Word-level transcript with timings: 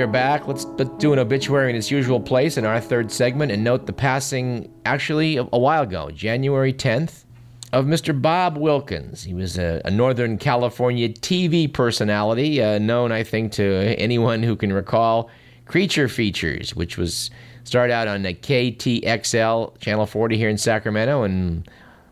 we 0.00 0.04
are 0.04 0.06
back. 0.06 0.48
Let's, 0.48 0.64
do 0.96 1.12
an 1.12 1.18
obituary 1.18 1.68
in 1.68 1.76
its 1.76 1.90
usual 1.90 2.20
place 2.20 2.56
in 2.56 2.64
our 2.64 2.80
third 2.80 3.12
segment 3.12 3.52
and 3.52 3.62
note 3.62 3.84
the 3.84 3.92
passing, 3.92 4.72
actually, 4.86 5.36
a, 5.36 5.42
while 5.42 5.82
ago, 5.82 6.10
January 6.10 6.72
10th, 6.72 7.26
of 7.74 7.84
Mr. 7.84 8.18
Bob 8.18 8.56
Wilkins. 8.56 9.24
He 9.24 9.34
was 9.34 9.58
a, 9.58 9.82
a 9.84 9.90
Northern 9.90 10.38
California 10.38 11.10
TV 11.10 11.70
personality, 11.70 12.62
uh, 12.62 12.78
known, 12.78 13.12
I 13.12 13.22
think, 13.22 13.52
to 13.52 13.94
anyone 13.98 14.42
who 14.42 14.56
can 14.56 14.72
recall 14.72 15.28
Creature 15.66 16.08
Features, 16.08 16.74
which 16.74 16.96
was 16.96 17.30
started 17.64 17.92
out 17.92 18.08
on 18.08 18.22
KTXL, 18.22 19.78
Channel 19.80 20.06
40 20.06 20.36
here 20.38 20.48
in 20.48 20.56
Sacramento, 20.56 21.24
and 21.24 21.68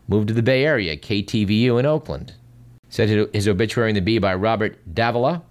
moved 0.07 0.27
to 0.27 0.35
the 0.35 0.43
Bay 0.43 0.63
Area, 0.63 0.95
KTVU 0.95 1.79
in 1.79 1.87
Oakland. 1.87 2.35
Said 2.89 3.29
his 3.33 3.47
obituary 3.47 3.89
in 3.89 3.95
the 3.95 4.01
Bee 4.01 4.19
by 4.19 4.35
Robert 4.35 4.77
Davila. 4.93 5.41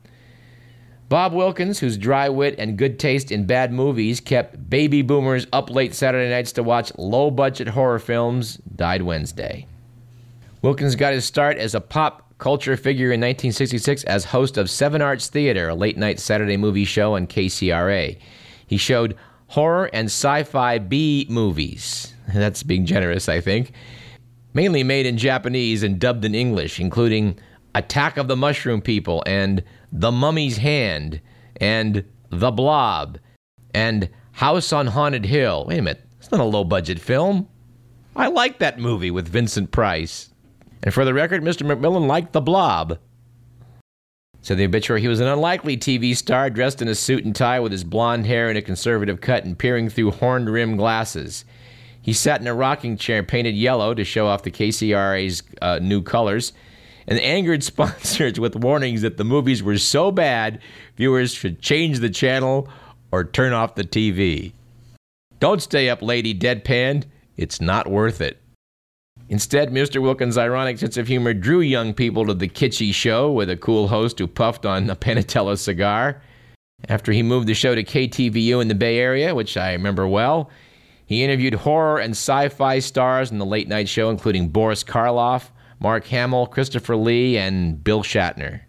Bob 1.09 1.33
Wilkins, 1.33 1.79
whose 1.79 1.97
dry 1.97 2.29
wit 2.29 2.55
and 2.59 2.77
good 2.77 2.99
taste 2.99 3.33
in 3.33 3.47
bad 3.47 3.73
movies 3.73 4.21
kept 4.21 4.69
baby 4.69 5.01
boomers 5.01 5.47
up 5.53 5.71
late 5.71 5.95
Saturday 5.95 6.29
nights 6.29 6.53
to 6.53 6.63
watch 6.63 6.93
low 6.99 7.31
budget 7.31 7.69
horror 7.69 7.99
films, 7.99 8.57
died 8.77 9.03
Wednesday. 9.03 9.67
Wilkins 10.61 10.97
got 10.97 11.15
his 11.15 11.25
start 11.25 11.57
as 11.57 11.75
a 11.75 11.81
pop 11.81 12.35
culture 12.37 12.77
figure 12.77 13.07
in 13.07 13.21
1966 13.21 14.05
as 14.05 14.27
host 14.27 14.59
of 14.59 14.69
Seven 14.69 15.01
Arts 15.01 15.29
Theater, 15.29 15.69
a 15.69 15.75
late 15.75 15.97
night 15.97 16.21
Saturday 16.21 16.57
movie 16.57 16.85
show 16.85 17.15
on 17.15 17.27
KCRA. 17.27 18.19
He 18.67 18.77
showed 18.77 19.17
horror 19.49 19.89
and 19.95 20.07
sci 20.07 20.43
fi 20.43 20.79
B 20.79 21.27
movies. 21.31 22.13
That's 22.35 22.63
being 22.63 22.85
generous, 22.85 23.31
I 23.31 23.41
think. 23.41 23.73
Mainly 24.53 24.83
made 24.83 25.07
in 25.07 25.17
Japanese 25.17 25.83
and 25.83 25.99
dubbed 25.99 26.25
in 26.25 26.35
English, 26.35 26.79
including 26.79 27.39
Attack 27.75 28.17
of 28.19 28.29
the 28.29 28.37
Mushroom 28.37 28.83
People 28.83 29.23
and 29.27 29.63
The 29.93 30.13
Mummy's 30.13 30.59
Hand 30.59 31.21
and 31.57 32.05
The 32.31 32.51
Blob 32.51 33.19
and 33.75 34.09
House 34.33 34.73
on 34.73 34.89
Haunted 34.89 35.27
Hill. 35.27 35.65
Wait 35.67 35.79
a 35.79 35.83
minute, 35.83 36.05
it's 36.19 36.31
not 36.31 36.41
a 36.41 36.45
low 36.45 36.65
budget 36.65 36.99
film. 36.99 37.49
I 38.15 38.29
like 38.29 38.59
that 38.59 38.79
movie 38.79 39.11
with 39.11 39.29
Vincent 39.29 39.71
Price. 39.71 40.31
And 40.83 40.93
for 40.93 41.05
the 41.05 41.15
record, 41.15 41.43
Mr. 41.43 41.67
McMillan 41.67 42.07
liked 42.07 42.33
The 42.33 42.41
Blob. 42.41 42.99
So 44.43 44.55
the 44.55 44.65
obituary, 44.65 45.01
he 45.01 45.09
was 45.09 45.21
an 45.21 45.27
unlikely 45.27 45.77
TV 45.77 46.17
star 46.17 46.49
dressed 46.51 46.81
in 46.81 46.89
a 46.89 46.95
suit 46.95 47.25
and 47.25 47.35
tie 47.35 47.61
with 47.61 47.73
his 47.73 47.85
blonde 47.85 48.27
hair 48.27 48.51
in 48.51 48.57
a 48.57 48.63
conservative 48.63 49.21
cut 49.21 49.45
and 49.45 49.59
peering 49.59 49.89
through 49.89 50.13
horn 50.13 50.49
rimmed 50.49 50.79
glasses. 50.79 51.45
He 52.01 52.13
sat 52.13 52.41
in 52.41 52.47
a 52.47 52.55
rocking 52.55 52.97
chair 52.97 53.23
painted 53.23 53.55
yellow 53.55 53.95
to 53.95 54.05
show 54.05 54.27
off 54.27 54.43
the 54.43 54.51
KCRA's 54.51 55.43
uh, 55.61 55.81
new 55.83 56.03
colors 56.03 56.53
and 57.09 57.19
angered 57.21 57.65
sponsors 57.65 58.39
with 58.39 58.55
warnings 58.55 59.03
that 59.03 59.17
the 59.17 59.25
movies 59.25 59.63
were 59.63 59.79
so 59.79 60.13
bad 60.13 60.61
viewers 60.97 61.33
should 61.33 61.61
change 61.61 61.99
the 61.99 62.11
channel 62.11 62.69
or 63.11 63.25
turn 63.25 63.53
off 63.53 63.75
the 63.75 63.85
TV. 63.85 64.53
Don't 65.41 65.63
stay 65.63 65.89
up, 65.89 66.03
lady 66.03 66.35
deadpanned. 66.35 67.05
It's 67.37 67.61
not 67.61 67.89
worth 67.89 68.21
it. 68.21 68.41
Instead, 69.29 69.71
Mr. 69.71 70.01
Wilkins' 70.01 70.39
ironic 70.39 70.79
sense 70.79 70.97
of 70.97 71.07
humor 71.07 71.35
drew 71.35 71.61
young 71.61 71.93
people 71.93 72.27
to 72.27 72.35
the 72.35 72.49
kitschy 72.49 72.95
show 72.95 73.31
with 73.31 73.51
a 73.51 73.57
cool 73.57 73.89
host 73.89 74.19
who 74.19 74.27
puffed 74.27 74.65
on 74.65 74.89
a 74.91 74.97
Panatella 74.97 75.59
cigar. 75.59 76.23
After 76.89 77.13
he 77.13 77.23
moved 77.23 77.49
the 77.49 77.55
show 77.55 77.75
to 77.75 77.83
KTVU 77.83 78.63
in 78.63 78.69
the 78.69 78.75
Bay 78.75 78.99
Area, 78.99 79.35
which 79.35 79.57
I 79.57 79.73
remember 79.73 80.07
well, 80.07 80.51
he 81.05 81.25
interviewed 81.25 81.55
horror 81.55 81.99
and 81.99 82.13
sci 82.13 82.49
fi 82.51 82.79
stars 82.79 83.31
in 83.31 83.39
the 83.39 83.47
late 83.47 83.69
night 83.69 83.89
show, 83.89 84.11
including 84.11 84.49
Boris 84.49 84.85
Karloff, 84.85 85.51
Mark 85.81 86.07
Hamill, 86.07 86.47
Christopher 86.47 86.97
Lee, 86.97 87.37
and 87.37 87.83
Bill 87.83 88.03
Shatner. 88.03 88.63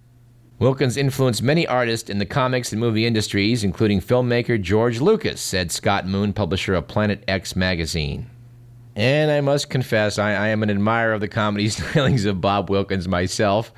Wilkins 0.60 0.98
influenced 0.98 1.42
many 1.42 1.66
artists 1.66 2.10
in 2.10 2.20
the 2.20 2.26
comics 2.26 2.72
and 2.72 2.80
movie 2.80 3.06
industries, 3.06 3.64
including 3.64 4.02
filmmaker 4.02 4.62
George 4.62 5.00
Lucas, 5.00 5.40
said 5.40 5.72
Scott 5.72 6.06
Moon, 6.06 6.34
publisher 6.34 6.74
of 6.74 6.88
Planet 6.88 7.24
X 7.28 7.56
magazine. 7.56 8.30
And 8.96 9.32
I 9.32 9.40
must 9.40 9.70
confess, 9.70 10.20
I, 10.20 10.32
I 10.32 10.48
am 10.50 10.62
an 10.62 10.70
admirer 10.70 11.14
of 11.14 11.22
the 11.22 11.30
comedy 11.30 11.68
stylings 11.70 12.26
of 12.26 12.42
Bob 12.42 12.70
Wilkins 12.70 13.08
myself. 13.08 13.72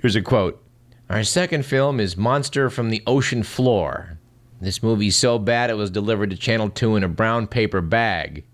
Here's 0.00 0.14
a 0.14 0.22
quote 0.22 0.62
Our 1.10 1.24
second 1.24 1.66
film 1.66 1.98
is 1.98 2.16
Monster 2.16 2.70
from 2.70 2.90
the 2.90 3.02
Ocean 3.06 3.42
Floor. 3.42 4.18
This 4.60 4.82
movie's 4.82 5.16
so 5.16 5.38
bad 5.38 5.70
it 5.70 5.74
was 5.74 5.90
delivered 5.90 6.30
to 6.30 6.36
Channel 6.36 6.70
2 6.70 6.96
in 6.96 7.04
a 7.04 7.08
brown 7.08 7.48
paper 7.48 7.80
bag. 7.80 8.44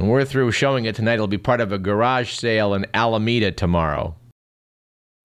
When 0.00 0.08
we're 0.08 0.24
through 0.24 0.52
showing 0.52 0.86
it 0.86 0.94
tonight, 0.94 1.16
it'll 1.16 1.26
be 1.26 1.36
part 1.36 1.60
of 1.60 1.72
a 1.72 1.78
garage 1.78 2.32
sale 2.32 2.72
in 2.72 2.86
Alameda 2.94 3.52
tomorrow. 3.52 4.16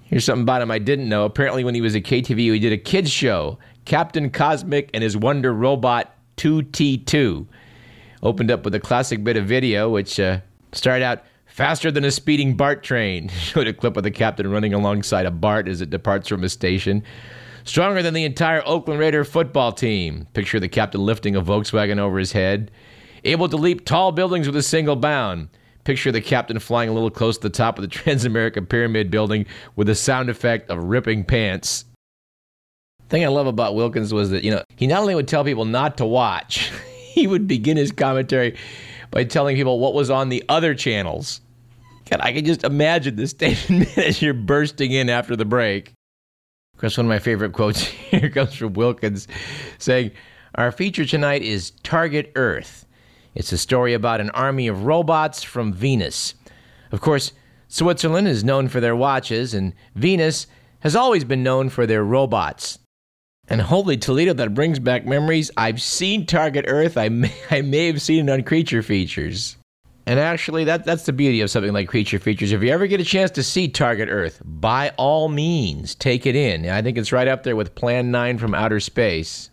Here's 0.04 0.26
something 0.26 0.42
about 0.42 0.62
him 0.62 0.70
I 0.70 0.80
didn't 0.80 1.08
know. 1.08 1.24
Apparently, 1.24 1.64
when 1.64 1.76
he 1.76 1.80
was 1.80 1.96
at 1.96 2.04
KTVU, 2.04 2.56
he 2.56 2.60
did 2.60 2.74
a 2.74 2.78
kids 2.78 3.10
show, 3.10 3.58
Captain 3.86 4.30
Cosmic 4.30 4.90
and 4.94 5.02
his 5.02 5.16
Wonder 5.16 5.54
Robot 5.54 6.14
2T2 6.36 7.48
opened 8.22 8.52
up 8.52 8.66
with 8.66 8.76
a 8.76 8.82
classic 8.82 9.24
bit 9.24 9.38
of 9.38 9.46
video, 9.46 9.90
which 9.90 10.20
uh, 10.20 10.42
started 10.74 11.06
out 11.06 11.24
faster 11.46 11.90
than 11.90 12.04
a 12.04 12.12
speeding 12.12 12.58
BART 12.58 12.84
train. 12.84 13.30
Showed 13.40 13.70
a 13.70 13.74
clip 13.74 13.96
of 13.96 14.04
the 14.04 14.12
captain 14.12 14.52
running 14.52 14.74
alongside 14.74 15.26
a 15.26 15.32
BART 15.32 15.70
as 15.70 15.80
it 15.80 15.90
departs 15.90 16.28
from 16.28 16.44
a 16.44 16.50
station. 16.50 17.02
Stronger 17.64 18.04
than 18.04 18.14
the 18.14 18.26
entire 18.26 18.62
Oakland 18.66 19.00
Raider 19.00 19.24
football 19.24 19.72
team. 19.72 20.28
Picture 20.34 20.60
the 20.60 20.68
captain 20.68 21.00
lifting 21.00 21.38
a 21.38 21.42
Volkswagen 21.42 21.98
over 21.98 22.20
his 22.20 22.34
head. 22.34 22.72
Able 23.26 23.50
to 23.50 23.58
leap 23.58 23.86
tall 23.86 24.12
buildings 24.12 24.46
with 24.48 24.56
a 24.56 24.62
single 24.62 24.96
bound. 24.96 25.50
Picture 25.84 26.12
the 26.12 26.22
captain 26.22 26.60
flying 26.60 26.90
a 26.90 26.94
little 26.94 27.10
close 27.10 27.38
to 27.38 27.44
the 27.44 27.50
top 27.50 27.78
of 27.78 27.82
the 27.82 27.88
Transamerica 27.96 28.68
Pyramid 28.68 29.10
building 29.10 29.46
with 29.76 29.88
the 29.88 29.96
sound 29.96 30.30
effect 30.30 30.70
of 30.70 30.84
ripping 30.84 31.24
pants. 31.24 31.86
The 33.00 33.06
thing 33.10 33.26
I 33.26 33.28
love 33.28 33.48
about 33.48 33.76
Wilkins 33.76 34.14
was 34.14 34.30
that, 34.30 34.44
you 34.44 34.52
know, 34.52 34.64
he 34.76 34.88
not 34.88 35.02
only 35.02 35.16
would 35.16 35.28
tell 35.28 35.44
people 35.44 35.66
not 35.66 35.98
to 35.98 36.06
watch, 36.06 36.72
he 37.14 37.26
would 37.26 37.48
begin 37.48 37.78
his 37.78 37.92
commentary 37.92 38.58
by 39.10 39.24
telling 39.24 39.56
people 39.56 39.80
what 39.80 39.94
was 39.94 40.10
on 40.10 40.30
the 40.30 40.44
other 40.48 40.76
channels. 40.76 41.42
God, 42.10 42.20
I 42.22 42.32
can 42.32 42.46
just 42.46 42.64
imagine 42.64 43.16
the 43.16 43.94
as 44.06 44.22
you're 44.22 44.36
bursting 44.36 44.92
in 44.92 45.10
after 45.10 45.36
the 45.36 45.46
break. 45.46 45.94
Of 46.76 46.82
course, 46.82 46.98
one 46.98 47.08
of 47.08 47.10
my 47.10 47.20
favorite 47.20 47.54
quotes 47.54 47.82
here 47.82 48.30
comes 48.30 48.54
from 48.54 48.74
Wilkins 48.74 49.28
saying, 49.80 50.12
Our 50.56 50.72
feature 50.72 51.06
tonight 51.06 51.42
is 51.42 51.72
Target 51.84 52.32
Earth. 52.36 52.85
It's 53.36 53.52
a 53.52 53.58
story 53.58 53.94
about 53.94 54.22
an 54.22 54.30
army 54.32 54.68
of 54.68 54.86
robots 54.86 55.44
from 55.44 55.74
Venus. 55.74 56.34
Of 56.92 57.02
course, 57.02 57.34
Switzerland 57.68 58.28
is 58.28 58.44
known 58.44 58.70
for 58.70 58.80
their 58.80 58.96
watches, 58.96 59.54
and 59.54 59.74
Venus 59.96 60.48
has 60.80 60.96
always 60.96 61.26
been 61.26 61.44
known 61.44 61.70
for 61.70 61.86
their 61.86 62.04
robots. 62.04 62.80
And 63.48 63.62
holy 63.62 63.98
Toledo, 63.98 64.34
that 64.34 64.54
brings 64.54 64.80
back 64.80 65.06
memories. 65.06 65.52
I've 65.58 65.82
seen 65.82 66.26
Target 66.26 66.66
Earth. 66.68 66.98
I 66.98 67.10
may, 67.10 67.34
I 67.52 67.62
may 67.62 67.88
have 67.88 68.02
seen 68.02 68.30
it 68.30 68.32
on 68.32 68.44
Creature 68.44 68.84
Features. 68.84 69.58
And 70.08 70.20
actually, 70.20 70.64
that, 70.66 70.86
that's 70.86 71.06
the 71.06 71.14
beauty 71.14 71.42
of 71.42 71.50
something 71.50 71.74
like 71.74 71.90
Creature 71.90 72.20
Features. 72.20 72.52
If 72.52 72.62
you 72.62 72.70
ever 72.70 72.88
get 72.88 73.02
a 73.02 73.06
chance 73.06 73.32
to 73.32 73.44
see 73.44 73.68
Target 73.68 74.08
Earth, 74.10 74.42
by 74.46 74.92
all 74.98 75.30
means, 75.30 75.96
take 75.96 76.26
it 76.26 76.36
in. 76.36 76.70
I 76.70 76.82
think 76.82 76.98
it's 76.98 77.12
right 77.12 77.28
up 77.28 77.44
there 77.44 77.56
with 77.56 77.76
Plan 77.76 78.12
9 78.12 78.38
from 78.38 78.54
Outer 78.54 78.80
Space. 78.80 79.50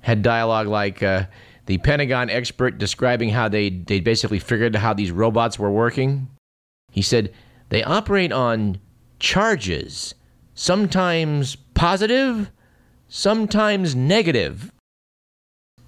Had 0.00 0.22
dialogue 0.22 0.66
like 0.66 1.00
uh, 1.02 1.26
the 1.66 1.78
Pentagon 1.78 2.28
expert 2.30 2.78
describing 2.78 3.30
how 3.30 3.48
they, 3.48 3.70
they 3.70 4.00
basically 4.00 4.38
figured 4.38 4.74
out 4.76 4.82
how 4.82 4.92
these 4.92 5.10
robots 5.10 5.58
were 5.58 5.70
working. 5.70 6.28
He 6.90 7.02
said, 7.02 7.32
they 7.68 7.82
operate 7.82 8.32
on 8.32 8.78
charges, 9.18 10.14
sometimes 10.54 11.56
positive, 11.74 12.50
sometimes 13.08 13.94
negative. 13.94 14.72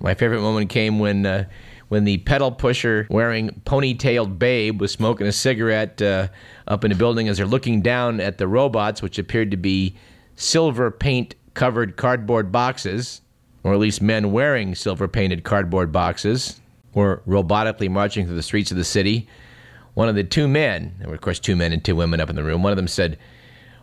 My 0.01 0.15
favorite 0.15 0.41
moment 0.41 0.71
came 0.71 0.99
when 0.99 1.27
uh, 1.27 1.45
when 1.89 2.05
the 2.05 2.19
pedal 2.19 2.51
pusher 2.51 3.07
wearing 3.11 3.63
ponytailed 3.67 4.39
babe 4.39 4.81
was 4.81 4.93
smoking 4.93 5.27
a 5.27 5.33
cigarette 5.33 6.01
uh, 6.01 6.29
up 6.67 6.85
in 6.85 6.93
a 6.93 6.95
building 6.95 7.29
as 7.29 7.37
they're 7.37 7.47
looking 7.47 7.83
down 7.83 8.21
at 8.21 8.39
the 8.39 8.49
robots, 8.49 9.03
which 9.03 9.19
appeared 9.19 9.51
to 9.51 9.57
be 9.57 9.97
silver 10.37 10.91
paint 10.91 11.35
covered 11.55 11.97
cardboard 11.97 12.51
boxes, 12.51 13.21
or 13.65 13.73
at 13.73 13.81
least 13.81 14.01
men 14.01 14.31
wearing 14.31 14.75
silver 14.75 15.09
painted 15.09 15.43
cardboard 15.43 15.91
boxes, 15.91 16.61
were 16.93 17.23
robotically 17.27 17.91
marching 17.91 18.27
through 18.27 18.37
the 18.37 18.43
streets 18.43 18.71
of 18.71 18.77
the 18.77 18.85
city. 18.85 19.27
One 19.95 20.09
of 20.09 20.15
the 20.15 20.23
two 20.23 20.47
men, 20.47 20.95
there 20.99 21.09
were 21.09 21.15
of 21.15 21.21
course 21.21 21.41
two 21.41 21.57
men 21.57 21.73
and 21.73 21.83
two 21.83 21.97
women 21.97 22.21
up 22.21 22.31
in 22.31 22.37
the 22.37 22.45
room, 22.45 22.63
one 22.63 22.73
of 22.73 22.77
them 22.77 22.87
said, 22.87 23.19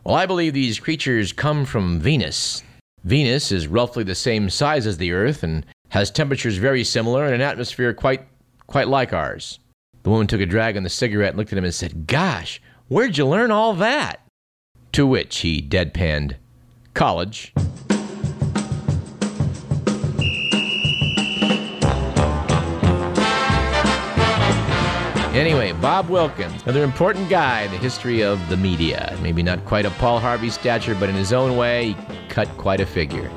Well, 0.04 0.16
I 0.16 0.26
believe 0.26 0.54
these 0.54 0.80
creatures 0.80 1.34
come 1.34 1.66
from 1.66 2.00
Venus. 2.00 2.64
Venus 3.04 3.52
is 3.52 3.68
roughly 3.68 4.04
the 4.04 4.16
same 4.16 4.50
size 4.50 4.86
as 4.86 4.98
the 4.98 5.12
Earth 5.12 5.44
and 5.44 5.66
has 5.90 6.12
temperatures 6.12 6.58
very 6.58 6.84
similar 6.84 7.26
and 7.26 7.36
an 7.36 7.42
atmosphere 7.42 7.94
quite 7.94 8.28
quite 8.68 8.88
like 8.88 9.12
ours. 9.12 9.60
The 10.04 10.10
woman 10.10 10.28
took 10.28 10.42
a 10.42 10.46
drag 10.46 10.78
on 10.78 10.84
the 10.84 10.90
cigarette 10.90 11.30
and 11.30 11.38
looked 11.38 11.52
at 11.52 11.58
him 11.58 11.66
and 11.66 11.74
said, 11.74 12.08
Gosh, 12.08 12.62
where'd 12.88 13.18
you 13.18 13.28
learn 13.28 13.52
all 13.52 13.74
that? 13.74 14.22
To 14.94 15.06
which 15.06 15.40
he 15.40 15.62
deadpanned, 15.62 16.36
College. 16.94 17.54
Anyway, 25.42 25.72
Bob 25.72 26.08
Wilkins, 26.08 26.62
another 26.62 26.84
important 26.84 27.28
guy 27.28 27.64
in 27.64 27.72
the 27.72 27.78
history 27.78 28.22
of 28.22 28.48
the 28.48 28.56
media. 28.56 29.18
Maybe 29.24 29.42
not 29.42 29.66
quite 29.66 29.88
a 29.88 29.90
Paul 29.90 30.20
Harvey 30.20 30.52
stature, 30.52 30.94
but 30.94 31.10
in 31.10 31.16
his 31.16 31.34
own 31.34 31.58
way, 31.58 31.94
he 31.94 31.96
cut 32.30 32.48
quite 32.58 32.80
a 32.80 32.86
figure. 32.86 33.28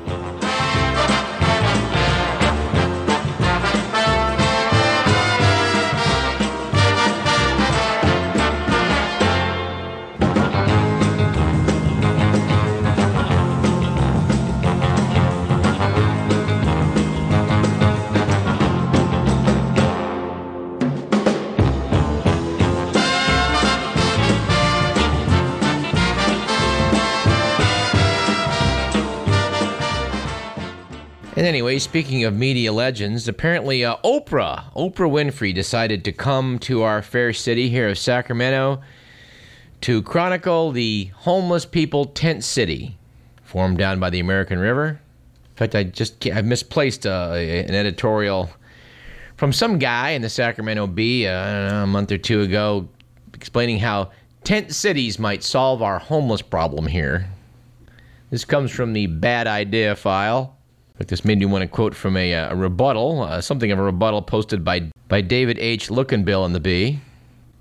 Anyway, 31.65 31.79
speaking 31.79 32.23
of 32.23 32.35
media 32.35 32.71
legends, 32.71 33.27
apparently 33.27 33.83
uh, 33.83 33.95
Oprah, 34.03 34.71
Oprah 34.75 35.09
Winfrey, 35.09 35.51
decided 35.51 36.05
to 36.05 36.11
come 36.11 36.59
to 36.59 36.83
our 36.83 37.01
fair 37.01 37.33
city 37.33 37.69
here 37.69 37.89
of 37.89 37.97
Sacramento 37.97 38.83
to 39.81 40.03
chronicle 40.03 40.71
the 40.71 41.05
homeless 41.15 41.65
people 41.65 42.05
tent 42.05 42.43
city, 42.43 42.99
formed 43.41 43.79
down 43.79 43.99
by 43.99 44.11
the 44.11 44.19
American 44.19 44.59
River. 44.59 44.89
In 44.89 45.55
fact, 45.55 45.73
I 45.73 45.85
just 45.85 46.27
I 46.27 46.43
misplaced 46.43 47.07
uh, 47.07 47.31
an 47.33 47.73
editorial 47.73 48.51
from 49.35 49.51
some 49.51 49.79
guy 49.79 50.11
in 50.11 50.21
the 50.21 50.29
Sacramento 50.29 50.85
Bee 50.85 51.25
uh, 51.25 51.31
know, 51.31 51.83
a 51.83 51.87
month 51.87 52.11
or 52.11 52.19
two 52.19 52.41
ago, 52.41 52.87
explaining 53.33 53.79
how 53.79 54.11
tent 54.43 54.71
cities 54.71 55.17
might 55.17 55.43
solve 55.43 55.81
our 55.81 55.97
homeless 55.97 56.43
problem 56.43 56.85
here. 56.85 57.27
This 58.29 58.45
comes 58.45 58.69
from 58.69 58.93
the 58.93 59.07
Bad 59.07 59.47
Idea 59.47 59.95
file. 59.95 60.54
This 60.97 61.25
made 61.25 61.39
me 61.39 61.45
want 61.45 61.61
to 61.61 61.67
quote 61.67 61.93
from 61.93 62.15
a, 62.15 62.33
uh, 62.33 62.53
a 62.53 62.55
rebuttal, 62.55 63.21
uh, 63.21 63.41
something 63.41 63.71
of 63.71 63.79
a 63.79 63.83
rebuttal 63.83 64.21
posted 64.21 64.63
by, 64.63 64.91
by 65.09 65.21
David 65.21 65.59
H. 65.59 65.89
Lookinbill 65.89 66.45
in 66.45 66.53
the 66.53 66.59
Bee. 66.59 66.99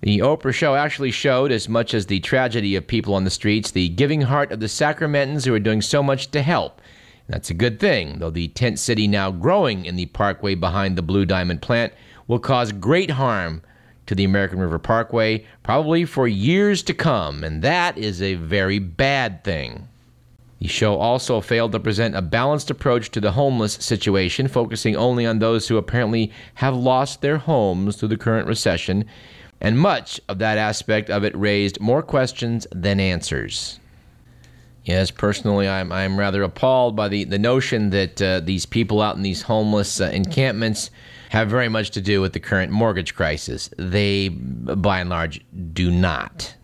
The 0.03 0.19
Oprah 0.19 0.53
show 0.53 0.77
actually 0.77 1.11
showed, 1.11 1.51
as 1.51 1.69
much 1.69 1.95
as 1.95 2.07
the 2.07 2.21
tragedy 2.21 2.77
of 2.77 2.87
people 2.87 3.15
on 3.15 3.25
the 3.25 3.31
streets, 3.31 3.71
the 3.71 3.89
giving 3.89 4.21
heart 4.21 4.53
of 4.53 4.61
the 4.61 4.67
Sacramentans 4.67 5.47
who 5.47 5.55
are 5.55 5.59
doing 5.61 5.83
so 5.83 6.03
much 6.03 6.31
to 6.31 6.43
help. 6.43 6.81
And 7.27 7.35
that's 7.35 7.51
a 7.51 7.55
good 7.55 7.81
thing, 7.81 8.19
though 8.19 8.31
the 8.31 8.49
tent 8.49 8.79
city 8.79 9.09
now 9.09 9.31
growing 9.31 9.85
in 9.85 9.97
the 9.97 10.07
parkway 10.07 10.55
behind 10.55 10.97
the 10.97 11.03
Blue 11.03 11.25
Diamond 11.25 11.63
plant 11.63 11.93
will 12.29 12.39
cause 12.39 12.71
great 12.71 13.11
harm 13.11 13.63
to 14.07 14.15
the 14.15 14.25
American 14.25 14.61
River 14.61 14.79
Parkway, 14.79 15.45
probably 15.63 16.05
for 16.05 16.29
years 16.29 16.83
to 16.83 16.95
come, 16.95 17.43
and 17.43 17.63
that 17.63 17.97
is 17.97 18.21
a 18.21 18.35
very 18.35 18.79
bad 18.79 19.43
thing. 19.43 19.89
The 20.61 20.69
show 20.69 20.97
also 20.97 21.41
failed 21.41 21.73
to 21.73 21.81
present 21.81 22.17
a 22.17 22.23
balanced 22.23 22.71
approach 22.71 23.11
to 23.11 23.21
the 23.21 23.33
homeless 23.33 23.75
situation, 23.75 24.49
focusing 24.49 24.97
only 24.97 25.27
on 25.27 25.39
those 25.39 25.69
who 25.69 25.77
apparently 25.77 26.33
have 26.55 26.75
lost 26.75 27.21
their 27.21 27.39
homes 27.39 27.97
through 27.97 28.09
the 28.09 28.17
current 28.17 28.47
recession, 28.47 29.05
and 29.61 29.79
much 29.79 30.21
of 30.29 30.39
that 30.39 30.59
aspect 30.59 31.11
of 31.11 31.25
it 31.25 31.37
raised 31.37 31.81
more 31.81 32.03
questions 32.03 32.67
than 32.73 33.01
answers. 33.01 33.81
Yes, 34.85 35.11
personally, 35.11 35.67
I'm, 35.67 35.91
I'm 35.91 36.19
rather 36.19 36.43
appalled 36.43 36.95
by 36.95 37.09
the, 37.09 37.25
the 37.25 37.39
notion 37.39 37.91
that 37.91 38.21
uh, 38.21 38.41
these 38.41 38.67
people 38.67 39.01
out 39.01 39.17
in 39.17 39.23
these 39.23 39.43
homeless 39.43 40.01
uh, 40.01 40.11
encampments 40.13 40.91
have 41.31 41.49
very 41.49 41.71
much 41.71 41.91
to 41.93 42.03
do 42.03 42.21
with 42.21 42.35
the 42.35 42.41
current 42.41 42.71
mortgage 42.71 43.15
crisis. 43.15 43.71
They, 43.79 44.29
by 44.29 45.01
and 45.01 45.09
large, 45.09 45.41
do 45.73 45.91
not. 45.91 46.55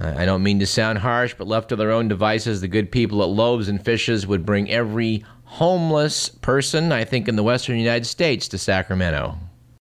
I 0.00 0.24
don't 0.24 0.42
mean 0.42 0.58
to 0.58 0.66
sound 0.66 0.98
harsh, 0.98 1.34
but 1.38 1.46
left 1.46 1.68
to 1.68 1.76
their 1.76 1.92
own 1.92 2.08
devices, 2.08 2.60
the 2.60 2.68
good 2.68 2.90
people 2.90 3.22
at 3.22 3.28
Loaves 3.28 3.68
and 3.68 3.82
Fishes 3.82 4.26
would 4.26 4.44
bring 4.44 4.68
every 4.70 5.24
homeless 5.44 6.28
person, 6.28 6.90
I 6.90 7.04
think, 7.04 7.28
in 7.28 7.36
the 7.36 7.44
western 7.44 7.78
United 7.78 8.06
States 8.06 8.48
to 8.48 8.58
Sacramento. 8.58 9.38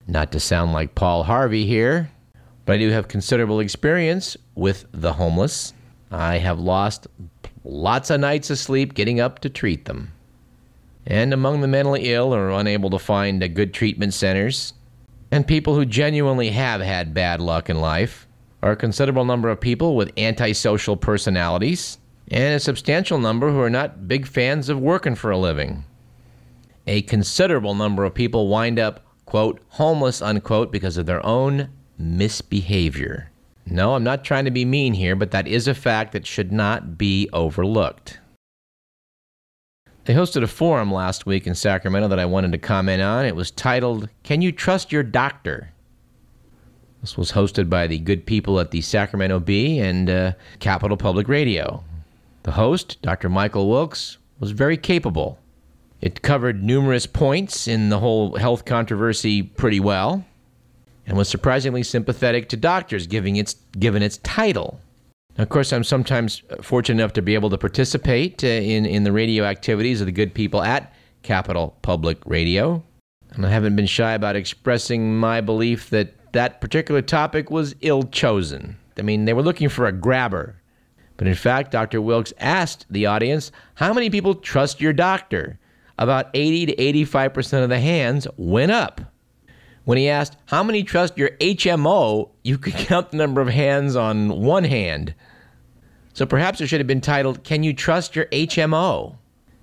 Not 0.06 0.30
to 0.32 0.40
sound 0.40 0.74
like 0.74 0.94
Paul 0.94 1.22
Harvey 1.22 1.64
here, 1.64 2.10
but 2.66 2.74
I 2.74 2.78
do 2.78 2.90
have 2.90 3.08
considerable 3.08 3.60
experience 3.60 4.36
with 4.54 4.84
the 4.92 5.14
homeless. 5.14 5.72
I 6.10 6.36
have 6.36 6.58
lost 6.58 7.06
lots 7.64 8.10
of 8.10 8.20
nights 8.20 8.50
of 8.50 8.58
sleep 8.58 8.92
getting 8.92 9.20
up 9.20 9.38
to 9.40 9.48
treat 9.48 9.86
them. 9.86 10.12
And 11.06 11.32
among 11.32 11.62
the 11.62 11.68
mentally 11.68 12.12
ill 12.12 12.34
or 12.34 12.50
unable 12.50 12.90
to 12.90 12.98
find 12.98 13.54
good 13.54 13.72
treatment 13.72 14.12
centers, 14.12 14.74
and 15.30 15.46
people 15.46 15.74
who 15.74 15.86
genuinely 15.86 16.50
have 16.50 16.82
had 16.82 17.14
bad 17.14 17.40
luck 17.40 17.70
in 17.70 17.80
life, 17.80 18.26
are 18.64 18.72
a 18.72 18.76
considerable 18.76 19.26
number 19.26 19.50
of 19.50 19.60
people 19.60 19.94
with 19.94 20.10
antisocial 20.16 20.96
personalities, 20.96 21.98
and 22.28 22.54
a 22.54 22.58
substantial 22.58 23.18
number 23.18 23.50
who 23.50 23.60
are 23.60 23.68
not 23.68 24.08
big 24.08 24.26
fans 24.26 24.70
of 24.70 24.80
working 24.80 25.14
for 25.14 25.30
a 25.30 25.36
living. 25.36 25.84
A 26.86 27.02
considerable 27.02 27.74
number 27.74 28.04
of 28.04 28.14
people 28.14 28.48
wind 28.48 28.78
up, 28.78 29.04
quote, 29.26 29.60
homeless, 29.68 30.22
unquote, 30.22 30.72
because 30.72 30.96
of 30.96 31.04
their 31.04 31.24
own 31.26 31.68
misbehavior. 31.98 33.30
No, 33.66 33.94
I'm 33.94 34.04
not 34.04 34.24
trying 34.24 34.46
to 34.46 34.50
be 34.50 34.64
mean 34.64 34.94
here, 34.94 35.14
but 35.14 35.30
that 35.32 35.46
is 35.46 35.68
a 35.68 35.74
fact 35.74 36.12
that 36.12 36.26
should 36.26 36.50
not 36.50 36.96
be 36.96 37.28
overlooked. 37.34 38.18
They 40.06 40.14
hosted 40.14 40.42
a 40.42 40.46
forum 40.46 40.90
last 40.90 41.26
week 41.26 41.46
in 41.46 41.54
Sacramento 41.54 42.08
that 42.08 42.18
I 42.18 42.24
wanted 42.24 42.52
to 42.52 42.58
comment 42.58 43.02
on. 43.02 43.26
It 43.26 43.36
was 43.36 43.50
titled, 43.50 44.08
Can 44.22 44.40
You 44.40 44.52
Trust 44.52 44.90
Your 44.90 45.02
Doctor? 45.02 45.73
This 47.04 47.18
was 47.18 47.32
hosted 47.32 47.68
by 47.68 47.86
the 47.86 47.98
good 47.98 48.24
people 48.24 48.58
at 48.58 48.70
the 48.70 48.80
Sacramento 48.80 49.38
Bee 49.38 49.78
and 49.78 50.08
uh, 50.08 50.32
Capital 50.58 50.96
Public 50.96 51.28
Radio. 51.28 51.84
The 52.44 52.52
host, 52.52 52.96
Dr. 53.02 53.28
Michael 53.28 53.68
Wilkes, 53.68 54.16
was 54.40 54.52
very 54.52 54.78
capable. 54.78 55.38
It 56.00 56.22
covered 56.22 56.64
numerous 56.64 57.04
points 57.04 57.68
in 57.68 57.90
the 57.90 57.98
whole 57.98 58.36
health 58.36 58.64
controversy 58.64 59.42
pretty 59.42 59.80
well 59.80 60.24
and 61.06 61.18
was 61.18 61.28
surprisingly 61.28 61.82
sympathetic 61.82 62.48
to 62.48 62.56
doctors 62.56 63.06
giving 63.06 63.36
its, 63.36 63.56
given 63.78 64.02
its 64.02 64.16
title. 64.22 64.80
Now, 65.36 65.42
of 65.42 65.50
course, 65.50 65.74
I'm 65.74 65.84
sometimes 65.84 66.40
fortunate 66.62 67.02
enough 67.02 67.12
to 67.12 67.22
be 67.22 67.34
able 67.34 67.50
to 67.50 67.58
participate 67.58 68.42
uh, 68.42 68.46
in, 68.46 68.86
in 68.86 69.04
the 69.04 69.12
radio 69.12 69.44
activities 69.44 70.00
of 70.00 70.06
the 70.06 70.12
good 70.12 70.32
people 70.32 70.62
at 70.62 70.94
Capital 71.22 71.76
Public 71.82 72.16
Radio. 72.24 72.82
And 73.32 73.44
I 73.44 73.50
haven't 73.50 73.76
been 73.76 73.84
shy 73.84 74.14
about 74.14 74.36
expressing 74.36 75.18
my 75.18 75.42
belief 75.42 75.90
that 75.90 76.14
that 76.34 76.60
particular 76.60 77.02
topic 77.02 77.50
was 77.50 77.74
ill 77.80 78.04
chosen. 78.04 78.76
I 78.98 79.02
mean, 79.02 79.24
they 79.24 79.32
were 79.32 79.42
looking 79.42 79.68
for 79.68 79.86
a 79.86 79.92
grabber. 79.92 80.56
But 81.16 81.28
in 81.28 81.34
fact, 81.34 81.70
Dr. 81.70 82.00
Wilkes 82.00 82.32
asked 82.38 82.86
the 82.90 83.06
audience, 83.06 83.50
How 83.74 83.92
many 83.92 84.10
people 84.10 84.34
trust 84.34 84.80
your 84.80 84.92
doctor? 84.92 85.58
About 85.98 86.28
80 86.34 86.66
to 86.66 86.76
85% 86.76 87.62
of 87.62 87.68
the 87.68 87.78
hands 87.78 88.26
went 88.36 88.72
up. 88.72 89.00
When 89.84 89.98
he 89.98 90.08
asked, 90.08 90.36
How 90.46 90.62
many 90.62 90.82
trust 90.82 91.16
your 91.16 91.30
HMO? 91.40 92.30
you 92.42 92.58
could 92.58 92.74
count 92.74 93.10
the 93.10 93.16
number 93.16 93.40
of 93.40 93.48
hands 93.48 93.96
on 93.96 94.42
one 94.42 94.64
hand. 94.64 95.14
So 96.14 96.26
perhaps 96.26 96.60
it 96.60 96.66
should 96.66 96.80
have 96.80 96.86
been 96.86 97.00
titled, 97.00 97.44
Can 97.44 97.62
you 97.62 97.72
trust 97.72 98.16
your 98.16 98.26
HMO? 98.26 99.16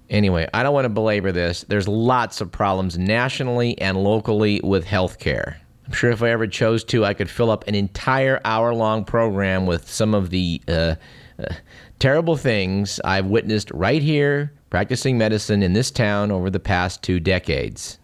Anyway, 0.09 0.47
I 0.53 0.63
don't 0.63 0.73
want 0.73 0.85
to 0.85 0.89
belabor 0.89 1.31
this. 1.31 1.63
There's 1.67 1.87
lots 1.87 2.41
of 2.41 2.51
problems 2.51 2.97
nationally 2.97 3.79
and 3.79 4.03
locally 4.03 4.59
with 4.61 4.85
healthcare. 4.85 5.55
I'm 5.91 5.95
sure 5.97 6.11
if 6.11 6.23
I 6.23 6.29
ever 6.29 6.47
chose 6.47 6.85
to, 6.85 7.03
I 7.03 7.13
could 7.13 7.29
fill 7.29 7.51
up 7.51 7.67
an 7.67 7.75
entire 7.75 8.39
hour 8.45 8.73
long 8.73 9.03
program 9.03 9.65
with 9.65 9.91
some 9.91 10.13
of 10.13 10.29
the 10.29 10.61
uh, 10.65 10.95
uh, 11.37 11.53
terrible 11.99 12.37
things 12.37 13.01
I've 13.03 13.25
witnessed 13.25 13.69
right 13.71 14.01
here 14.01 14.53
practicing 14.69 15.17
medicine 15.17 15.61
in 15.61 15.73
this 15.73 15.91
town 15.91 16.31
over 16.31 16.49
the 16.49 16.61
past 16.61 17.03
two 17.03 17.19
decades. 17.19 17.99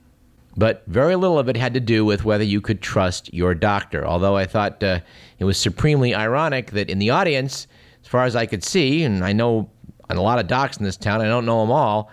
But 0.57 0.83
very 0.87 1.15
little 1.15 1.39
of 1.39 1.47
it 1.47 1.55
had 1.55 1.73
to 1.75 1.79
do 1.79 2.03
with 2.03 2.25
whether 2.25 2.43
you 2.43 2.59
could 2.59 2.81
trust 2.81 3.33
your 3.33 3.55
doctor, 3.55 4.05
although 4.05 4.35
I 4.35 4.43
thought 4.43 4.83
uh, 4.83 4.99
it 5.39 5.45
was 5.45 5.57
supremely 5.57 6.13
ironic 6.13 6.71
that 6.71 6.89
in 6.89 6.99
the 6.99 7.11
audience, 7.11 7.67
as 8.01 8.07
far 8.09 8.25
as 8.25 8.35
I 8.35 8.47
could 8.47 8.65
see, 8.65 9.03
and 9.03 9.23
I 9.23 9.31
know 9.31 9.69
a 10.09 10.15
lot 10.15 10.39
of 10.39 10.47
docs 10.47 10.75
in 10.75 10.83
this 10.83 10.97
town, 10.97 11.21
I 11.21 11.29
don't 11.29 11.45
know 11.45 11.61
them 11.61 11.71
all, 11.71 12.11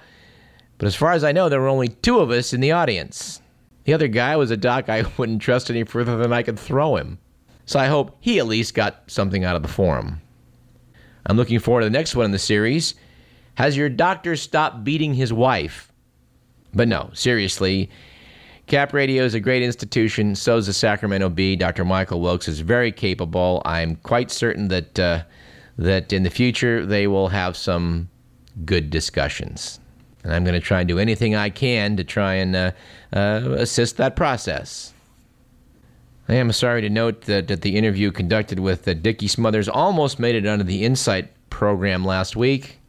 but 0.78 0.86
as 0.86 0.94
far 0.94 1.10
as 1.10 1.24
I 1.24 1.32
know, 1.32 1.48
there 1.48 1.60
were 1.60 1.66
only 1.66 1.88
two 1.88 2.20
of 2.20 2.30
us 2.30 2.52
in 2.52 2.60
the 2.60 2.70
audience. 2.70 3.40
The 3.84 3.92
other 3.92 4.08
guy 4.08 4.36
was 4.36 4.50
a 4.50 4.56
doc 4.56 4.88
I 4.88 5.04
wouldn't 5.16 5.42
trust 5.42 5.70
any 5.70 5.84
further 5.84 6.16
than 6.16 6.32
I 6.32 6.42
could 6.42 6.58
throw 6.58 6.96
him. 6.96 7.18
So 7.66 7.78
I 7.78 7.86
hope 7.86 8.16
he 8.20 8.38
at 8.38 8.46
least 8.46 8.74
got 8.74 9.02
something 9.06 9.44
out 9.44 9.56
of 9.56 9.62
the 9.62 9.68
forum. 9.68 10.20
I'm 11.26 11.36
looking 11.36 11.58
forward 11.58 11.80
to 11.80 11.86
the 11.86 11.90
next 11.90 12.14
one 12.14 12.26
in 12.26 12.32
the 12.32 12.38
series. 12.38 12.94
Has 13.54 13.76
your 13.76 13.88
doctor 13.88 14.36
stopped 14.36 14.84
beating 14.84 15.14
his 15.14 15.32
wife? 15.32 15.90
But 16.74 16.88
no, 16.88 17.10
seriously, 17.14 17.88
Cap 18.66 18.92
Radio 18.92 19.24
is 19.24 19.34
a 19.34 19.40
great 19.40 19.62
institution. 19.62 20.34
So 20.34 20.56
is 20.56 20.66
the 20.66 20.72
Sacramento 20.72 21.30
Bee. 21.30 21.56
Dr. 21.56 21.84
Michael 21.84 22.20
Wilkes 22.20 22.48
is 22.48 22.60
very 22.60 22.92
capable. 22.92 23.62
I'm 23.64 23.96
quite 23.96 24.30
certain 24.30 24.68
that 24.68 24.98
uh, 24.98 25.22
that 25.78 26.12
in 26.12 26.24
the 26.24 26.30
future 26.30 26.84
they 26.84 27.06
will 27.06 27.28
have 27.28 27.56
some 27.56 28.08
good 28.64 28.90
discussions 28.90 29.80
and 30.24 30.32
I'm 30.32 30.42
going 30.42 30.54
to 30.54 30.66
try 30.66 30.80
and 30.80 30.88
do 30.88 30.98
anything 30.98 31.34
I 31.34 31.50
can 31.50 31.96
to 31.96 32.04
try 32.04 32.34
and 32.34 32.56
uh, 32.56 32.72
uh, 33.12 33.54
assist 33.58 33.98
that 33.98 34.16
process. 34.16 34.92
I 36.28 36.34
am 36.34 36.50
sorry 36.52 36.80
to 36.80 36.90
note 36.90 37.22
that, 37.22 37.48
that 37.48 37.60
the 37.60 37.76
interview 37.76 38.10
conducted 38.10 38.58
with 38.58 38.88
uh, 38.88 38.94
Dickie 38.94 39.28
Smothers 39.28 39.68
almost 39.68 40.18
made 40.18 40.34
it 40.34 40.46
onto 40.46 40.64
the 40.64 40.84
Insight 40.84 41.30
program 41.50 42.04
last 42.04 42.34
week, 42.34 42.80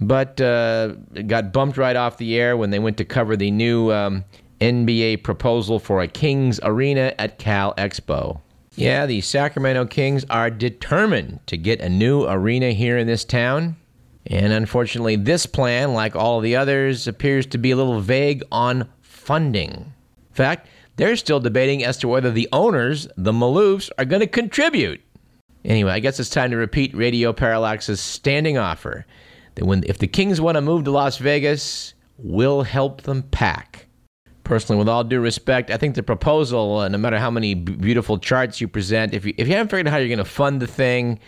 but 0.00 0.40
uh, 0.40 0.88
got 1.26 1.52
bumped 1.52 1.78
right 1.78 1.94
off 1.94 2.18
the 2.18 2.36
air 2.36 2.56
when 2.56 2.70
they 2.70 2.80
went 2.80 2.96
to 2.96 3.04
cover 3.04 3.36
the 3.36 3.52
new 3.52 3.92
um, 3.92 4.24
NBA 4.60 5.22
proposal 5.22 5.78
for 5.78 6.02
a 6.02 6.08
Kings 6.08 6.58
arena 6.64 7.14
at 7.18 7.38
Cal 7.38 7.74
Expo. 7.76 8.40
Yeah, 8.74 9.06
the 9.06 9.20
Sacramento 9.20 9.86
Kings 9.86 10.24
are 10.30 10.50
determined 10.50 11.40
to 11.46 11.56
get 11.56 11.80
a 11.80 11.88
new 11.88 12.24
arena 12.24 12.72
here 12.72 12.98
in 12.98 13.06
this 13.06 13.24
town. 13.24 13.76
And 14.28 14.52
unfortunately, 14.52 15.16
this 15.16 15.46
plan, 15.46 15.94
like 15.94 16.14
all 16.14 16.40
the 16.40 16.54
others, 16.56 17.08
appears 17.08 17.46
to 17.46 17.58
be 17.58 17.70
a 17.70 17.76
little 17.76 18.00
vague 18.00 18.42
on 18.52 18.88
funding. 19.00 19.70
In 19.70 20.34
fact, 20.34 20.68
they're 20.96 21.16
still 21.16 21.40
debating 21.40 21.82
as 21.82 21.96
to 21.98 22.08
whether 22.08 22.30
the 22.30 22.48
owners, 22.52 23.08
the 23.16 23.32
Maloofs, 23.32 23.90
are 23.98 24.04
going 24.04 24.20
to 24.20 24.26
contribute. 24.26 25.00
Anyway, 25.64 25.92
I 25.92 26.00
guess 26.00 26.20
it's 26.20 26.30
time 26.30 26.50
to 26.50 26.56
repeat 26.56 26.94
Radio 26.94 27.32
Parallax's 27.32 28.00
standing 28.00 28.58
offer 28.58 29.06
that 29.54 29.64
when 29.64 29.82
if 29.86 29.98
the 29.98 30.06
Kings 30.06 30.40
want 30.40 30.56
to 30.56 30.60
move 30.60 30.84
to 30.84 30.90
Las 30.90 31.18
Vegas 31.18 31.94
we'll 32.18 32.62
help 32.62 33.02
them 33.02 33.22
pack. 33.22 33.86
Personally, 34.44 34.78
with 34.78 34.88
all 34.88 35.04
due 35.04 35.20
respect, 35.20 35.70
I 35.70 35.76
think 35.76 35.94
the 35.94 36.02
proposal, 36.02 36.78
uh, 36.78 36.88
no 36.88 36.98
matter 36.98 37.18
how 37.18 37.30
many 37.30 37.54
beautiful 37.54 38.18
charts 38.18 38.60
you 38.60 38.68
present, 38.68 39.14
if 39.14 39.24
you, 39.24 39.34
if 39.36 39.46
you 39.46 39.54
haven't 39.54 39.68
figured 39.68 39.86
out 39.86 39.92
how 39.92 39.98
you're 39.98 40.08
going 40.08 40.18
to 40.18 40.24
fund 40.24 40.60
the 40.60 40.66
thing, 40.66 41.18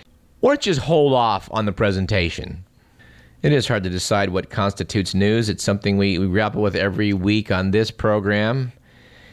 or 0.41 0.57
just 0.57 0.81
hold 0.81 1.13
off 1.13 1.49
on 1.53 1.67
the 1.67 1.73
presentation. 1.73 2.65
It 3.43 3.53
is 3.53 3.67
hard 3.67 3.85
to 3.85 3.91
decide 3.91 4.31
what 4.31 4.51
constitutes 4.51 5.15
news. 5.15 5.49
It's 5.49 5.65
something 5.65 5.97
we, 5.97 6.19
we 6.19 6.27
grapple 6.27 6.61
with 6.61 6.77
every 6.77 7.15
week 7.15 7.51
on 7.51 7.71
this 7.71 7.91
program. 7.91 8.73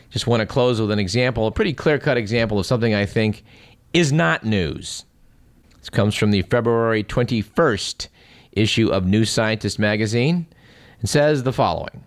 Just 0.09 0.27
want 0.27 0.39
to 0.39 0.45
close 0.45 0.79
with 0.79 0.91
an 0.91 0.99
example, 0.99 1.45
a 1.45 1.51
pretty 1.51 1.73
clear 1.73 1.99
cut 1.99 2.15
example 2.15 2.57
of 2.57 2.65
something 2.65 2.93
I 2.93 3.05
think 3.05 3.43
is 3.93 4.13
not 4.13 4.45
news. 4.45 5.03
This 5.79 5.89
comes 5.89 6.15
from 6.15 6.31
the 6.31 6.41
February 6.43 7.03
21st 7.03 8.07
issue 8.53 8.87
of 8.87 9.05
New 9.05 9.25
Scientist 9.25 9.77
magazine 9.77 10.47
and 11.01 11.09
says 11.09 11.43
the 11.43 11.51
following 11.51 12.05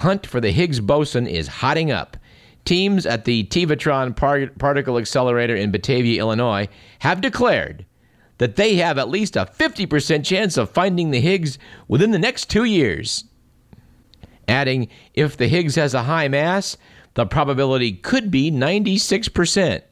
Hunt 0.00 0.26
for 0.26 0.40
the 0.40 0.50
Higgs 0.50 0.80
boson 0.80 1.28
is 1.28 1.46
hotting 1.46 1.92
up. 1.92 2.16
Teams 2.64 3.06
at 3.06 3.24
the 3.24 3.44
Tevatron 3.44 4.16
Par- 4.16 4.50
Particle 4.58 4.98
Accelerator 4.98 5.54
in 5.54 5.70
Batavia, 5.70 6.18
Illinois, 6.18 6.68
have 6.98 7.20
declared 7.20 7.86
that 8.38 8.56
they 8.56 8.76
have 8.76 8.98
at 8.98 9.08
least 9.08 9.36
a 9.36 9.46
50% 9.46 10.24
chance 10.24 10.56
of 10.56 10.70
finding 10.70 11.10
the 11.10 11.20
Higgs 11.20 11.58
within 11.88 12.10
the 12.10 12.18
next 12.18 12.50
two 12.50 12.64
years. 12.64 13.24
Adding, 14.48 14.88
if 15.14 15.36
the 15.36 15.48
Higgs 15.48 15.76
has 15.76 15.94
a 15.94 16.02
high 16.02 16.28
mass, 16.28 16.76
the 17.14 17.26
probability 17.26 17.92
could 17.92 18.30
be 18.30 18.50
96%. 18.50 19.82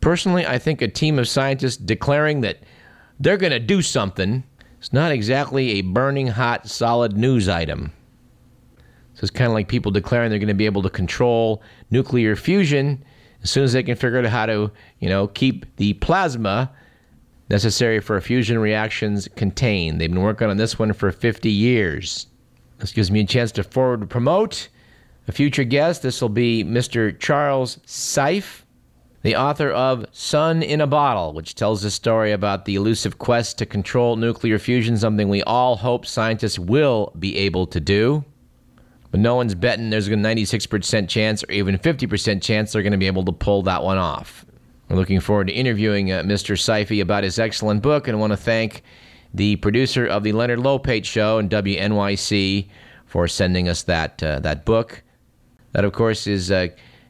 Personally, 0.00 0.46
I 0.46 0.58
think 0.58 0.80
a 0.80 0.88
team 0.88 1.18
of 1.18 1.28
scientists 1.28 1.76
declaring 1.76 2.40
that 2.40 2.58
they're 3.20 3.36
going 3.36 3.52
to 3.52 3.58
do 3.58 3.82
something 3.82 4.44
is 4.80 4.92
not 4.92 5.12
exactly 5.12 5.72
a 5.72 5.82
burning 5.82 6.28
hot, 6.28 6.68
solid 6.68 7.16
news 7.16 7.48
item. 7.48 7.92
So 9.14 9.20
it's 9.22 9.30
kind 9.30 9.48
of 9.48 9.54
like 9.54 9.68
people 9.68 9.92
declaring 9.92 10.30
they're 10.30 10.38
going 10.38 10.48
to 10.48 10.54
be 10.54 10.66
able 10.66 10.82
to 10.82 10.90
control 10.90 11.62
nuclear 11.90 12.36
fusion 12.36 13.02
as 13.42 13.50
soon 13.50 13.64
as 13.64 13.72
they 13.72 13.82
can 13.82 13.96
figure 13.96 14.18
out 14.18 14.26
how 14.26 14.46
to, 14.46 14.70
you 14.98 15.08
know, 15.08 15.28
keep 15.28 15.64
the 15.76 15.94
plasma 15.94 16.70
necessary 17.48 18.00
for 18.00 18.20
fusion 18.20 18.58
reactions 18.58 19.28
contained. 19.36 20.00
They've 20.00 20.10
been 20.10 20.22
working 20.22 20.48
on 20.48 20.56
this 20.56 20.78
one 20.78 20.92
for 20.92 21.12
50 21.12 21.50
years. 21.50 22.26
This 22.78 22.92
gives 22.92 23.10
me 23.10 23.20
a 23.20 23.26
chance 23.26 23.52
to 23.52 23.62
forward 23.62 24.08
promote 24.10 24.68
a 25.28 25.32
future 25.32 25.64
guest. 25.64 26.02
This 26.02 26.20
will 26.20 26.28
be 26.28 26.64
Mr. 26.64 27.18
Charles 27.18 27.78
Seife, 27.86 28.62
the 29.22 29.36
author 29.36 29.70
of 29.70 30.06
Sun 30.12 30.62
in 30.62 30.80
a 30.80 30.86
Bottle, 30.86 31.32
which 31.32 31.54
tells 31.54 31.82
a 31.84 31.90
story 31.90 32.32
about 32.32 32.64
the 32.64 32.76
elusive 32.76 33.18
quest 33.18 33.58
to 33.58 33.66
control 33.66 34.16
nuclear 34.16 34.58
fusion, 34.58 34.96
something 34.96 35.28
we 35.28 35.42
all 35.42 35.76
hope 35.76 36.06
scientists 36.06 36.58
will 36.58 37.12
be 37.18 37.36
able 37.36 37.66
to 37.66 37.80
do. 37.80 38.24
But 39.10 39.20
no 39.20 39.34
one's 39.34 39.54
betting 39.54 39.90
there's 39.90 40.08
a 40.08 40.12
96% 40.12 41.08
chance 41.08 41.42
or 41.42 41.50
even 41.50 41.78
50% 41.78 42.42
chance 42.42 42.72
they're 42.72 42.82
going 42.82 42.92
to 42.92 42.98
be 42.98 43.06
able 43.06 43.24
to 43.24 43.32
pull 43.32 43.62
that 43.62 43.82
one 43.82 43.98
off. 43.98 44.45
We're 44.88 44.96
looking 44.96 45.20
forward 45.20 45.48
to 45.48 45.52
interviewing 45.52 46.12
uh, 46.12 46.22
Mr. 46.22 46.56
Seife 46.56 47.00
about 47.00 47.24
his 47.24 47.38
excellent 47.38 47.82
book 47.82 48.06
and 48.06 48.20
want 48.20 48.32
to 48.32 48.36
thank 48.36 48.82
the 49.34 49.56
producer 49.56 50.06
of 50.06 50.22
the 50.22 50.32
Leonard 50.32 50.60
Lopate 50.60 51.04
Show 51.04 51.38
and 51.38 51.50
WNYC 51.50 52.68
for 53.06 53.26
sending 53.26 53.68
us 53.68 53.82
that, 53.84 54.22
uh, 54.22 54.38
that 54.40 54.64
book. 54.64 55.02
That, 55.72 55.84
of 55.84 55.92
course, 55.92 56.26
is 56.26 56.50
uh, 56.50 56.68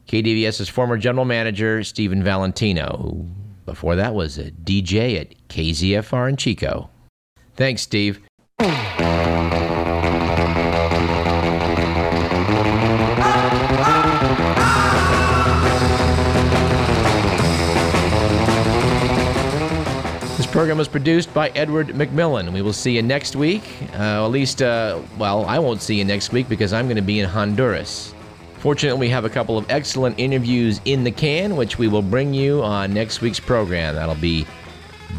KDVS's 0.08 0.68
former 0.68 0.96
general 0.96 1.24
manager, 1.24 1.84
Stephen 1.84 2.22
Valentino, 2.22 2.98
who 3.02 3.26
before 3.66 3.96
that 3.96 4.14
was 4.14 4.38
a 4.38 4.50
DJ 4.50 5.20
at 5.20 5.34
KZFR 5.48 6.28
in 6.28 6.36
Chico. 6.36 6.88
Thanks, 7.56 7.82
Steve. 7.82 8.20
Program 20.66 20.78
was 20.78 20.88
produced 20.88 21.32
by 21.32 21.48
Edward 21.50 21.90
McMillan. 21.90 22.52
We 22.52 22.60
will 22.60 22.72
see 22.72 22.96
you 22.96 23.02
next 23.02 23.36
week. 23.36 23.62
Uh, 23.92 24.24
at 24.24 24.32
least, 24.32 24.62
uh, 24.62 25.00
well, 25.16 25.44
I 25.44 25.60
won't 25.60 25.80
see 25.80 25.94
you 25.94 26.04
next 26.04 26.32
week 26.32 26.48
because 26.48 26.72
I'm 26.72 26.86
going 26.86 26.96
to 26.96 27.02
be 27.02 27.20
in 27.20 27.28
Honduras. 27.28 28.12
Fortunately, 28.58 28.98
we 28.98 29.08
have 29.08 29.24
a 29.24 29.30
couple 29.30 29.56
of 29.56 29.70
excellent 29.70 30.18
interviews 30.18 30.80
in 30.84 31.04
the 31.04 31.12
can, 31.12 31.54
which 31.54 31.78
we 31.78 31.86
will 31.86 32.02
bring 32.02 32.34
you 32.34 32.64
on 32.64 32.92
next 32.92 33.20
week's 33.20 33.38
program. 33.38 33.94
That'll 33.94 34.16
be 34.16 34.44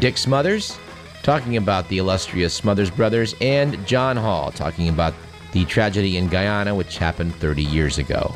Dick 0.00 0.18
Smothers 0.18 0.76
talking 1.22 1.56
about 1.56 1.88
the 1.88 1.96
illustrious 1.96 2.52
Smothers 2.52 2.90
Brothers, 2.90 3.34
and 3.40 3.86
John 3.86 4.18
Hall 4.18 4.50
talking 4.50 4.90
about 4.90 5.14
the 5.52 5.64
tragedy 5.64 6.18
in 6.18 6.28
Guyana, 6.28 6.74
which 6.74 6.98
happened 6.98 7.34
30 7.36 7.62
years 7.62 7.96
ago. 7.96 8.34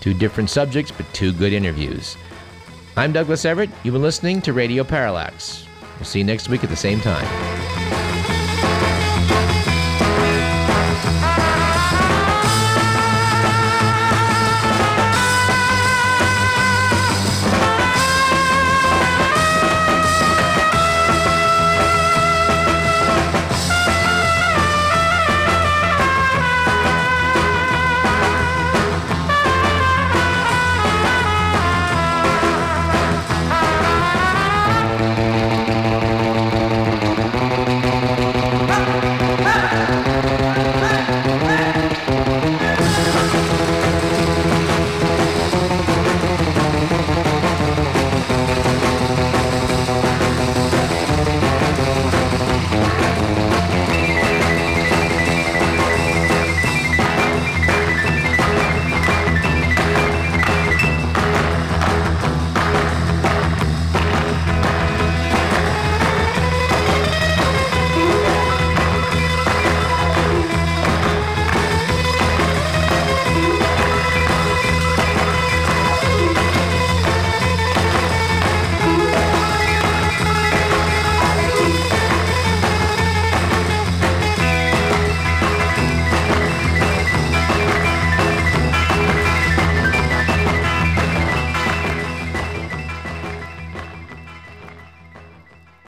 Two 0.00 0.14
different 0.14 0.48
subjects, 0.48 0.90
but 0.90 1.04
two 1.12 1.34
good 1.34 1.52
interviews. 1.52 2.16
I'm 2.96 3.12
Douglas 3.12 3.44
Everett. 3.44 3.68
You've 3.82 3.92
been 3.92 4.00
listening 4.00 4.40
to 4.40 4.54
Radio 4.54 4.82
Parallax. 4.82 5.66
We'll 5.96 6.04
see 6.04 6.18
you 6.18 6.24
next 6.24 6.48
week 6.48 6.64
at 6.64 6.70
the 6.70 6.76
same 6.76 7.00
time. 7.00 7.73